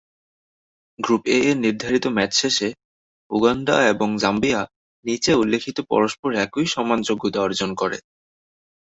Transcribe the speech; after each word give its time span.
Group 0.99 1.23
A 1.27 1.49
এর 1.49 1.57
নির্ধারিত 1.57 2.05
match 2.07 2.31
শেষে, 2.41 2.69
উগান্ডা 3.31 3.77
এবং 3.89 4.09
জাম্বিয়া 4.17 4.61
নিচে 5.05 5.31
উল্লেখিত 5.33 5.77
পরস্পর 5.91 6.29
একই 6.45 6.65
সমান 6.67 6.99
যোগ্যতা 7.01 7.39
অর্জন 7.41 7.69
করে। 7.75 7.97